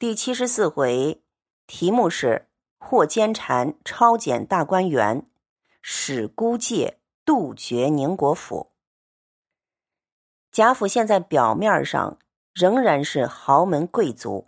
[0.00, 1.20] 第七十四回，
[1.66, 2.48] 题目是
[2.80, 5.26] “获奸蝉，抄检大观园，
[5.82, 8.70] 使孤介杜绝宁国府”。
[10.50, 12.18] 贾府现在表面上
[12.54, 14.46] 仍然是豪门贵族，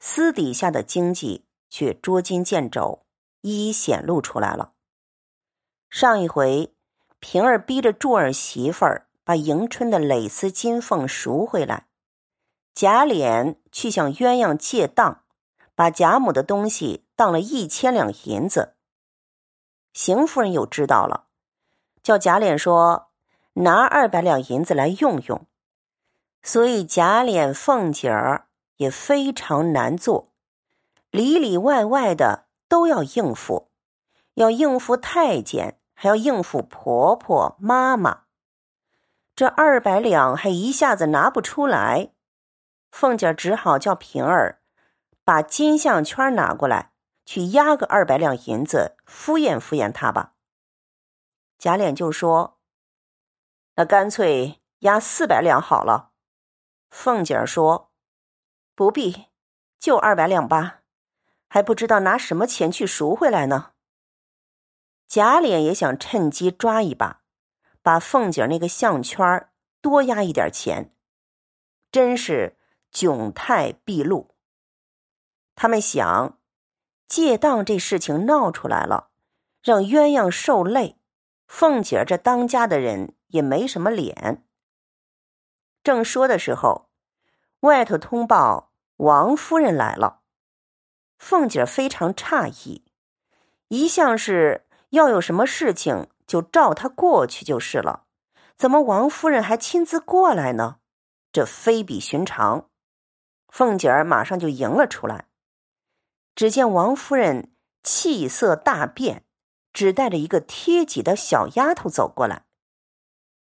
[0.00, 3.04] 私底下的经济却捉襟见肘，
[3.42, 4.72] 一一显露出来了。
[5.90, 6.74] 上一回，
[7.20, 11.86] 平儿逼着柱儿媳妇儿把迎春的蕾丝金凤赎回来。
[12.74, 15.22] 贾琏去向鸳鸯借当，
[15.74, 18.74] 把贾母的东西当了一千两银子。
[19.92, 21.24] 邢夫人又知道了，
[22.02, 23.08] 叫贾琏说
[23.54, 25.46] 拿二百两银子来用用。
[26.42, 28.46] 所以贾琏、凤姐儿
[28.78, 30.30] 也非常难做，
[31.10, 33.68] 里里外外的都要应付，
[34.34, 38.22] 要应付太监，还要应付婆婆妈妈。
[39.36, 42.10] 这二百两还一下子拿不出来。
[42.92, 44.60] 凤姐只好叫平儿
[45.24, 46.92] 把金项圈拿过来，
[47.24, 50.34] 去押个二百两银子，敷衍敷衍他吧。
[51.58, 52.60] 贾琏就说
[53.76, 56.12] ：“那干脆押四百两好了。”
[56.90, 57.92] 凤姐说
[58.76, 59.28] ：“不必，
[59.78, 60.82] 就二百两吧，
[61.48, 63.72] 还不知道拿什么钱去赎回来呢。”
[65.08, 67.22] 贾琏也想趁机抓一把，
[67.80, 70.94] 把凤姐那个项圈多押一点钱，
[71.90, 72.58] 真是。
[72.92, 74.34] 窘态毕露，
[75.54, 76.38] 他们想
[77.08, 79.08] 借当这事情闹出来了，
[79.62, 80.98] 让鸳鸯受累，
[81.46, 84.44] 凤姐这当家的人也没什么脸。
[85.82, 86.90] 正说的时候，
[87.60, 90.20] 外头通报王夫人来了，
[91.18, 92.84] 凤姐非常诧异，
[93.68, 98.04] 一向是要有什么事情就召她过去就是了，
[98.56, 100.76] 怎么王夫人还亲自过来呢？
[101.32, 102.68] 这非比寻常。
[103.52, 105.26] 凤姐儿马上就迎了出来，
[106.34, 109.26] 只见王夫人气色大变，
[109.74, 112.46] 只带着一个贴己的小丫头走过来，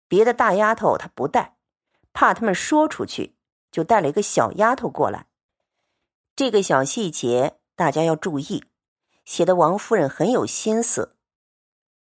[0.07, 1.57] 别的大丫头她不带，
[2.11, 3.37] 怕他们说出去，
[3.71, 5.27] 就带了一个小丫头过来。
[6.35, 8.65] 这个小细节大家要注意，
[9.25, 11.17] 写的王夫人很有心思。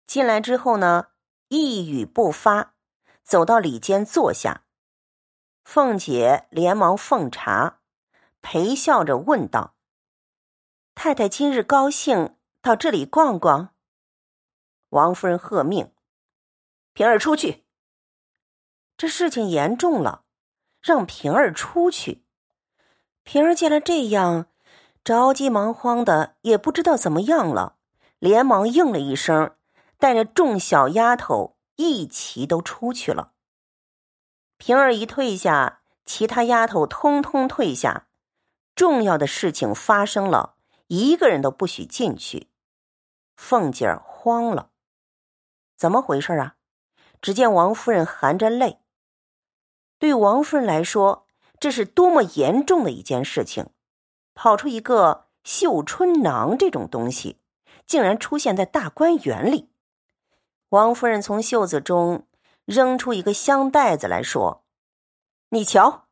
[0.06, 1.06] 进来之后呢，
[1.48, 2.74] 一语不发，
[3.24, 4.64] 走到里间坐下，
[5.64, 7.78] 凤姐连忙奉茶。
[8.48, 9.74] 陪笑着问道
[10.94, 13.74] ：“太太今日高兴到这里逛逛。”
[14.90, 15.90] 王夫人喝命
[16.94, 17.66] ：“平儿出去。”
[18.96, 20.26] 这事情严重了，
[20.80, 22.24] 让平儿出去。
[23.24, 24.46] 平儿见了这样，
[25.02, 27.78] 着急忙慌的，也不知道怎么样了，
[28.20, 29.56] 连忙应了一声，
[29.98, 33.32] 带着众小丫头一齐都出去了。
[34.56, 38.05] 平儿一退下，其他丫头通通退下。
[38.76, 40.54] 重要的事情发生了，
[40.86, 42.48] 一个人都不许进去。
[43.34, 44.70] 凤姐儿慌了，
[45.76, 46.56] 怎么回事啊？
[47.22, 48.80] 只见王夫人含着泪。
[49.98, 51.26] 对王夫人来说，
[51.58, 53.70] 这是多么严重的一件事情！
[54.34, 57.40] 跑出一个绣春囊这种东西，
[57.86, 59.70] 竟然出现在大观园里。
[60.68, 62.26] 王夫人从袖子中
[62.66, 64.64] 扔出一个香袋子来说
[65.48, 66.05] ：“你瞧。”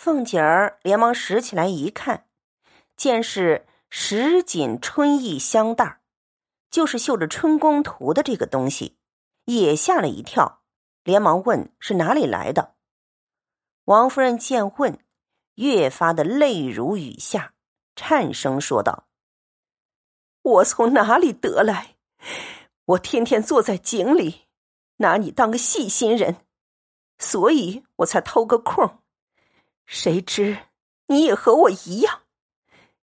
[0.00, 2.24] 凤姐儿连忙拾起来一看，
[2.96, 6.00] 见是十锦春意香袋
[6.70, 8.96] 就是绣着春宫图的这个东西，
[9.44, 10.62] 也吓了一跳，
[11.04, 12.76] 连忙问是哪里来的。
[13.84, 14.98] 王夫人见问，
[15.56, 17.52] 越发的泪如雨下，
[17.94, 19.06] 颤声说道
[20.40, 21.96] ：“我从哪里得来？
[22.86, 24.46] 我天天坐在井里，
[24.96, 26.46] 拿你当个细心人，
[27.18, 28.96] 所以我才偷个空。”
[29.92, 30.56] 谁知
[31.06, 32.20] 你也和我一样，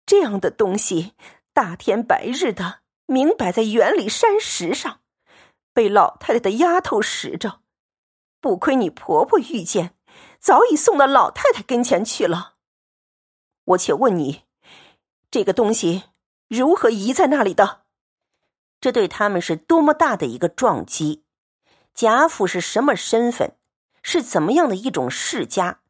[0.07, 1.13] 这样的东西
[1.53, 5.01] 大天白日的明摆在园里山石上，
[5.71, 7.61] 被老太太的丫头拾着，
[8.41, 9.95] 不亏你婆婆遇见，
[10.39, 12.55] 早已送到老太太跟前去了。
[13.65, 14.41] 我且问你，
[15.29, 16.05] 这个东西
[16.47, 17.83] 如何遗在那里的？
[18.81, 21.23] 这对他们是多么大的一个撞击！
[21.93, 23.55] 贾府是什么身份？
[24.01, 25.81] 是怎么样的一种世家？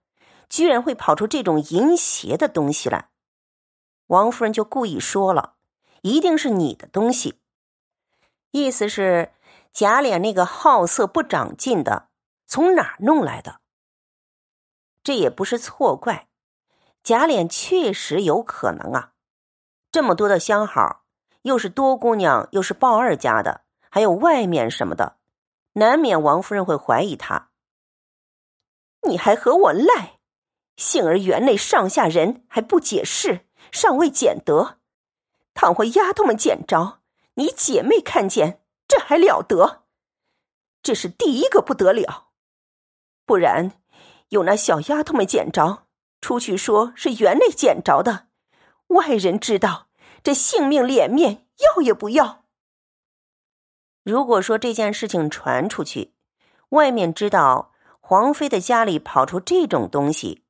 [0.49, 3.09] 居然会跑出这种淫邪的东西来，
[4.07, 5.55] 王夫人就故意说了，
[6.01, 7.39] 一定是你的东西，
[8.51, 9.33] 意思是
[9.71, 12.09] 贾琏那个好色不长进的
[12.45, 13.61] 从哪儿弄来的？
[15.03, 16.27] 这也不是错怪，
[17.03, 19.13] 贾琏确实有可能啊，
[19.91, 21.03] 这么多的相好，
[21.41, 25.17] 又是多姑娘，又是鲍二家的，还有外面什么的，
[25.73, 27.49] 难免王夫人会怀疑他。
[29.09, 30.12] 你还和我赖？
[30.75, 34.79] 幸而园内上下人还不解释，尚未捡得。
[35.53, 36.99] 倘或丫头们捡着，
[37.35, 39.83] 你姐妹看见，这还了得？
[40.81, 42.29] 这是第一个不得了。
[43.25, 43.79] 不然，
[44.29, 45.85] 有那小丫头们捡着，
[46.19, 48.27] 出去说是园内捡着的，
[48.87, 49.87] 外人知道，
[50.23, 52.43] 这性命脸面要也不要。
[54.03, 56.13] 如果说这件事情传出去，
[56.69, 57.71] 外面知道
[58.01, 60.42] 皇妃的家里跑出这种东西，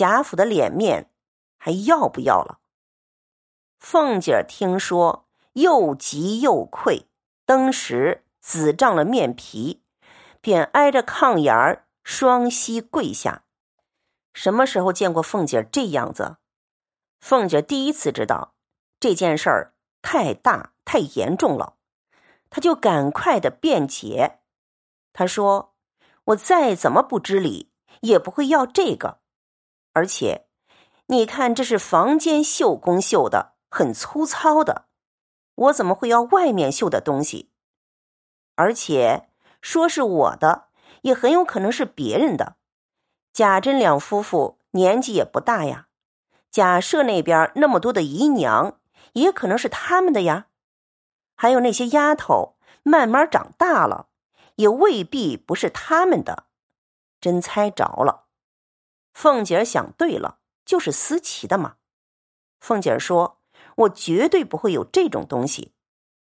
[0.00, 1.10] 贾府的脸面
[1.58, 2.60] 还要不要了？
[3.78, 7.10] 凤姐儿听说，又急又愧，
[7.44, 9.82] 当时紫胀了面皮，
[10.40, 11.86] 便挨着炕沿儿。
[12.02, 13.44] 双膝跪下，
[14.32, 16.38] 什么时候见过凤姐儿这样子？
[17.20, 18.54] 凤姐第一次知道
[18.98, 21.76] 这件事儿太大太严重了，
[22.48, 24.40] 她就赶快的辩解。
[25.12, 25.74] 她说
[26.32, 27.70] ：“我再怎么不知礼，
[28.00, 29.19] 也不会要这个。
[29.92, 30.46] 而且，
[31.06, 34.86] 你看这是房间绣工绣的，很粗糙的，
[35.54, 37.50] 我怎么会要外面绣的东西？
[38.56, 39.28] 而且
[39.60, 40.68] 说是我的。”
[41.02, 42.56] 也很有可能是别人的。
[43.32, 45.86] 贾珍两夫妇年纪也不大呀，
[46.50, 48.78] 贾赦那边那么多的姨娘，
[49.14, 50.48] 也可能是他们的呀。
[51.36, 54.08] 还有那些丫头慢慢长大了，
[54.56, 56.48] 也未必不是他们的。
[57.18, 58.26] 真猜着了。
[59.20, 61.76] 凤姐儿想对了，就是思琪的嘛。
[62.58, 63.42] 凤姐儿说
[63.76, 65.74] ：“我绝对不会有这种东西。”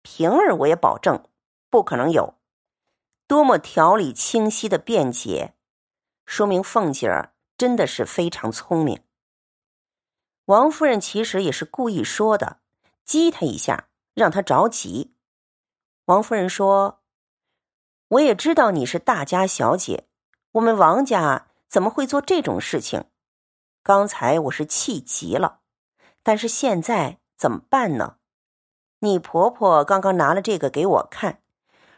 [0.01, 1.23] 平儿，我也保证，
[1.69, 2.39] 不可能有。
[3.27, 5.53] 多么条理清晰的辩解，
[6.25, 9.03] 说明凤姐儿真的是非常聪明。
[10.45, 12.61] 王夫人其实也是故意说的，
[13.05, 15.13] 激他一下，让他着急。
[16.05, 17.03] 王夫人说
[18.09, 20.07] ：“我也知道你是大家小姐，
[20.53, 23.05] 我们王家怎么会做这种事情？
[23.81, 25.61] 刚才我是气急了，
[26.21, 28.17] 但是现在怎么办呢？
[28.99, 31.41] 你婆婆刚刚拿了这个给我看。”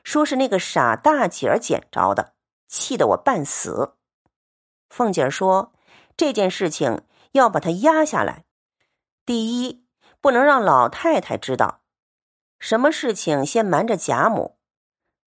[0.05, 2.33] 说是那个傻大姐儿捡着的，
[2.67, 3.95] 气得我半死。
[4.89, 5.73] 凤姐儿说
[6.15, 8.45] ：“这件事情要把它压下来，
[9.25, 9.87] 第一
[10.19, 11.81] 不能让老太太知道，
[12.59, 14.59] 什么事情先瞒着贾母，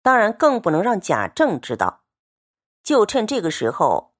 [0.02, 2.02] 当然更不能让贾政知道。
[2.82, 4.11] 就趁这个时候，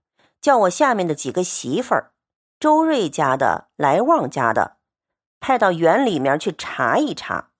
[0.43, 2.13] 叫我下面的几个媳妇儿，
[2.61, 4.77] 周瑞家的、来旺家的，
[5.41, 7.53] 派到园里面去查一查，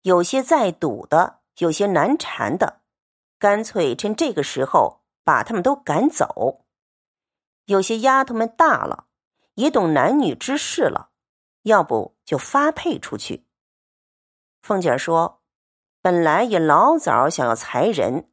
[0.00, 2.82] 有些在赌的。”有些难缠的，
[3.38, 6.66] 干脆趁这个时候把他们都赶走。
[7.64, 9.06] 有些丫头们大了，
[9.54, 11.12] 也懂男女之事了，
[11.62, 13.46] 要不就发配出去。
[14.60, 15.40] 凤姐说
[16.02, 18.30] ：“本来也老早想要裁人，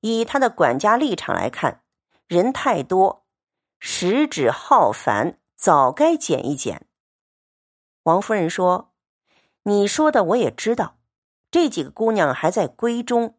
[0.00, 1.84] 以她的管家立场来看，
[2.30, 3.26] 人太多，
[3.80, 6.86] 食指好烦，早该减一减。”
[8.04, 8.92] 王夫人说
[9.64, 11.00] ：“你说的我也知道。”
[11.50, 13.36] 这几个姑娘还在闺中，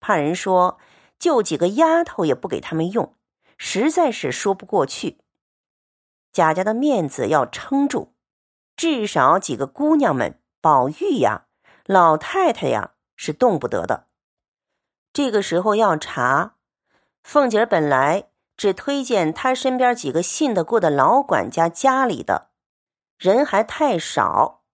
[0.00, 0.78] 怕人说
[1.18, 3.14] 就几个丫头也不给他们用，
[3.58, 5.20] 实在是说不过去。
[6.32, 8.14] 贾家的面子要撑住，
[8.74, 11.44] 至少几个姑娘们，宝玉呀、
[11.84, 14.06] 老太太呀是动不得的。
[15.12, 16.56] 这个时候要查，
[17.22, 18.29] 凤姐本来
[18.60, 22.50] 只推荐他身边几个信得过的老管家家里的
[23.16, 24.64] 人还太少，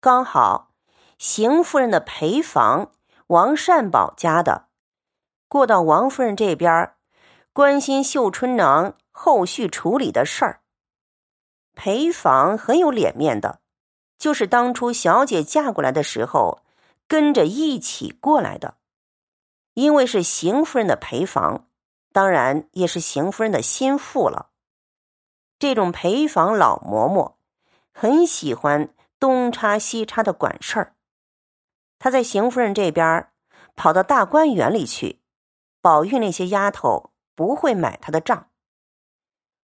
[0.00, 0.72] 刚好。
[1.18, 2.90] 邢夫人的陪房，
[3.28, 4.66] 王善保家的，
[5.46, 6.94] 过到王夫人这边，
[7.52, 10.62] 关心绣春囊后续处理的事儿。
[11.76, 13.60] 陪房很有脸面的，
[14.18, 16.64] 就是当初小姐嫁过来的时候，
[17.06, 18.78] 跟着一起过来的。
[19.74, 21.68] 因为是邢夫人的陪房，
[22.12, 24.50] 当然也是邢夫人的心腹了。
[25.58, 27.34] 这种陪房老嬷嬷，
[27.92, 30.94] 很喜欢东插西插的管事儿。
[31.98, 33.30] 他在邢夫人这边
[33.74, 35.20] 跑到大观园里去，
[35.80, 38.48] 宝玉那些丫头不会买他的账。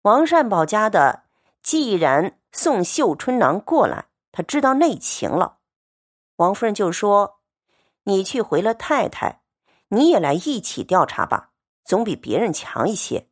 [0.03, 1.23] 王善保家的
[1.63, 5.57] 既然送绣春囊过来，他知道内情了。
[6.35, 7.39] 王夫人就说
[8.03, 9.41] ：“你去回了太太，
[9.87, 11.51] 你也来一起调查吧，
[11.85, 13.29] 总比别人强一些。”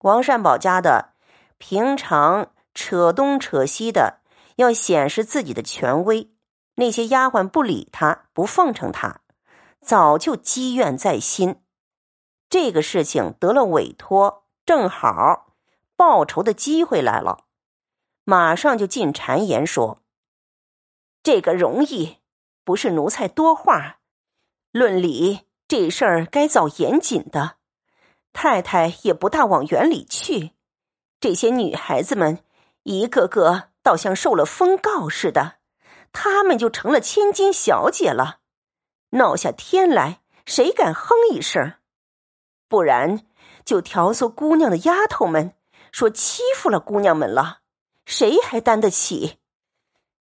[0.00, 1.14] 王善保家的
[1.56, 4.20] 平常扯东扯西的，
[4.56, 6.34] 要显示自己的权威。
[6.76, 9.20] 那些丫鬟不理他，不奉承他，
[9.82, 11.62] 早就积怨在心。
[12.48, 15.54] 这个事情得了委托，正好
[15.94, 17.44] 报仇的机会来了，
[18.24, 20.02] 马上就进谗言说
[21.22, 22.18] ：“这个容易，
[22.64, 24.00] 不是奴才多话。
[24.72, 27.58] 论理，这事儿该早严谨的。
[28.32, 30.50] 太太也不大往园里去，
[31.20, 32.42] 这些女孩子们
[32.82, 35.58] 一个个倒像受了封告似的，
[36.10, 38.40] 她们就成了千金小姐了。
[39.10, 41.74] 闹下天来，谁敢哼一声？
[42.66, 43.24] 不然
[43.64, 45.54] 就挑唆姑娘的丫头们
[45.92, 47.60] 说欺负了姑娘们了，
[48.04, 49.38] 谁还担得起？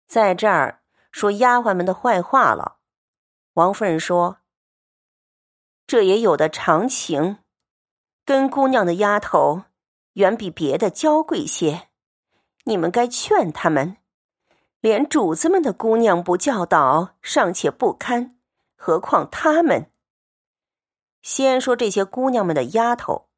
[0.09, 2.79] 在这儿说丫鬟们的坏话了。
[3.53, 4.39] 王夫人说
[5.87, 7.39] ：“这也有的常情。”
[8.27, 9.63] 跟姑娘的丫头
[10.15, 11.89] 远比别的娇贵些，
[12.65, 13.99] 你们该劝他们。
[14.81, 18.37] 连主子们的姑娘不教导尚且不堪，
[18.77, 19.91] 何况他们？
[21.23, 23.29] 先说这些姑娘们的丫头，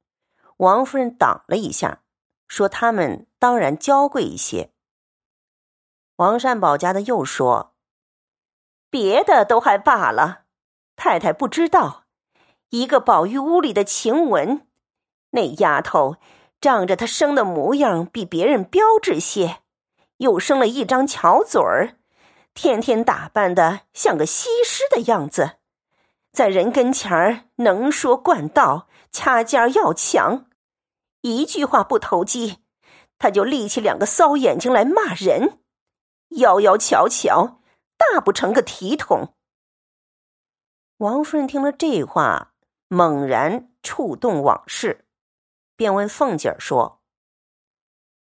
[0.59, 2.03] 王夫人挡了一下，
[2.49, 4.73] 说他们当然娇贵一些。
[6.17, 7.75] 王善保家的又说
[8.91, 10.45] ：“别的都还罢了，
[10.97, 12.05] 太太不知道，
[12.71, 14.67] 一个宝玉屋里的晴雯。”
[15.31, 16.17] 那丫头
[16.61, 19.59] 仗着她生的模样比别人标致些，
[20.17, 21.97] 又生了一张巧嘴儿，
[22.55, 25.59] 天天打扮的像个西施的样子，
[26.33, 30.47] 在人跟前儿能说惯道，掐尖儿要强，
[31.21, 32.59] 一句话不投机，
[33.19, 35.61] 他就立起两个骚眼睛来骂人，
[36.31, 37.61] 妖妖巧巧，
[37.97, 39.35] 大不成个体统。
[40.99, 42.53] 王夫人听了这话，
[42.89, 45.07] 猛然触动往事。
[45.77, 47.03] 便问凤姐儿说：“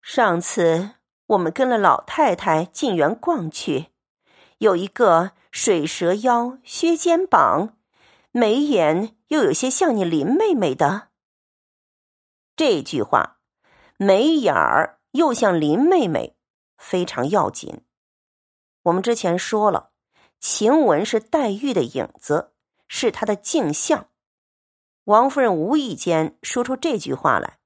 [0.00, 0.90] 上次
[1.26, 3.87] 我们跟了老太太进园逛去，
[4.59, 7.76] 有一个水蛇腰、削肩膀，
[8.31, 11.09] 眉眼又有些像你林妹妹的。
[12.55, 13.40] 这句话，
[13.97, 16.37] 眉眼儿又像林妹妹，
[16.76, 17.85] 非常要紧。
[18.83, 19.90] 我们之前说了，
[20.38, 22.52] 晴雯是黛玉的影子，
[22.87, 24.07] 是她的镜像。”
[25.11, 27.59] 王夫人无意间说出这句话来，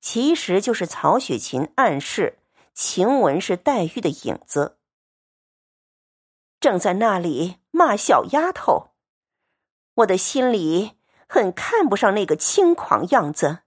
[0.00, 2.38] 其实就是曹雪芹暗示
[2.72, 4.78] 晴雯是黛玉的影子。
[6.60, 8.90] 正在那里骂小丫头，
[9.94, 10.92] 我的心里
[11.28, 13.62] 很看不上那个轻狂样子。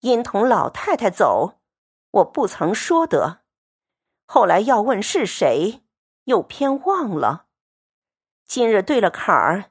[0.00, 1.60] 因同老太太走，
[2.10, 3.44] 我不曾说得。
[4.26, 5.84] 后来要问是谁，
[6.24, 7.46] 又偏忘了。
[8.44, 9.70] 今日对了坎儿，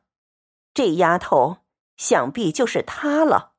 [0.73, 1.62] 这丫头。
[2.03, 3.53] 想必就是她了。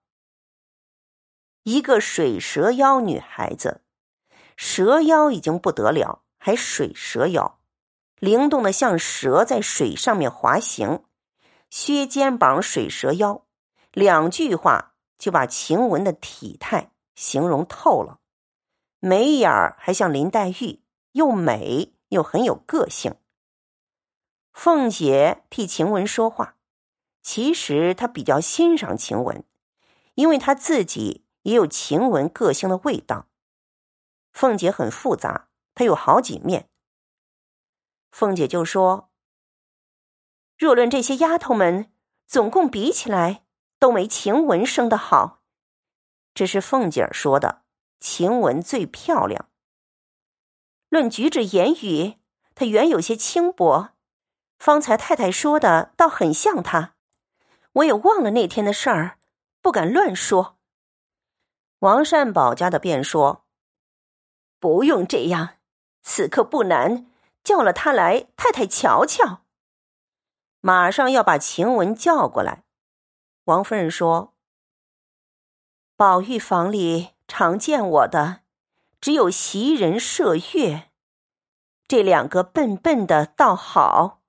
[1.63, 3.81] 一个水蛇腰女孩子，
[4.55, 7.59] 蛇腰已经不得了，还水蛇腰，
[8.19, 11.07] 灵动的像蛇在水上面滑行。
[11.71, 13.47] 削肩膀，水蛇腰，
[13.93, 18.21] 两句话就把晴雯的体态形容透了。
[19.01, 23.17] 眉眼儿还像林黛玉，又美又很有个性。
[24.53, 26.54] 凤姐替晴雯说话。
[27.25, 29.45] 其实他比较欣赏晴雯，
[30.15, 33.27] 因为他自己也有晴雯个性的味道。
[34.31, 36.69] 凤姐很复杂，她有好几面。
[38.11, 39.11] 凤姐就说
[40.59, 41.91] ：“若论这些丫头们，
[42.27, 43.45] 总共比起来，
[43.79, 45.43] 都没晴雯生的好。
[46.35, 47.63] 这是凤姐儿说的，
[48.01, 49.49] 晴雯最漂亮。
[50.91, 52.19] 论举止言语，
[52.55, 53.95] 她原有些轻薄。
[54.59, 56.94] 方才太太说的，倒很像她。”
[57.75, 59.19] 我也忘了那天的事儿，
[59.61, 60.59] 不敢乱说。
[61.81, 63.45] 王善保家的便说
[64.61, 65.57] ：“不用这样，
[66.03, 67.11] 此刻不难，
[67.43, 69.43] 叫了他来，太太瞧瞧。”
[70.63, 72.65] 马上要把晴雯叫过来。
[73.45, 74.35] 王夫人说
[75.97, 78.43] ：“宝玉房里常见我的，
[79.01, 80.91] 只有袭人、麝月，
[81.89, 84.23] 这两个笨笨的倒好。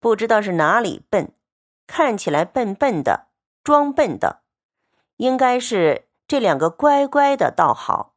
[0.00, 1.34] 不知道是哪里笨。”
[1.88, 3.28] 看起来笨笨的，
[3.64, 4.42] 装笨的，
[5.16, 8.14] 应该是这两个乖乖的倒好。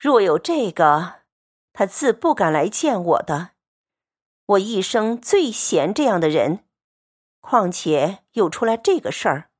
[0.00, 1.20] 若有这个，
[1.72, 3.50] 他自不敢来见我的。
[4.46, 6.64] 我一生最嫌这样的人，
[7.40, 9.50] 况且又出来这个事儿，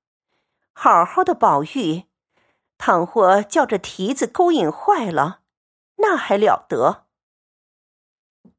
[0.73, 2.05] 好好的宝玉，
[2.79, 5.41] 倘或叫这蹄子勾引坏了，
[5.97, 7.07] 那还了得？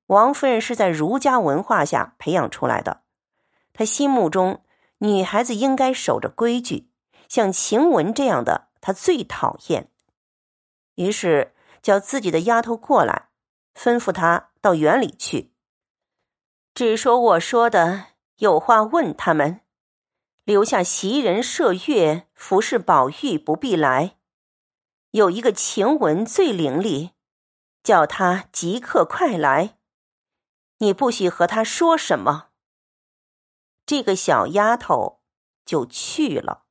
[0.08, 3.05] 王夫人是在儒家文化下培养出来的。
[3.78, 4.64] 他心目中，
[5.00, 6.90] 女孩子应该守着规矩，
[7.28, 9.92] 像晴雯这样的，他最讨厌。
[10.96, 13.28] 于是叫自己的丫头过来，
[13.76, 15.52] 吩咐她到园里去。
[16.74, 18.06] 只说我说的，
[18.38, 19.60] 有话问他们，
[20.46, 24.16] 留下袭人、麝月服侍宝玉，不必来。
[25.12, 27.12] 有一个晴雯最伶俐，
[27.84, 29.78] 叫他即刻快来。
[30.78, 32.48] 你不许和他说什么。
[33.86, 35.22] 这个小丫头
[35.66, 36.65] 就去了。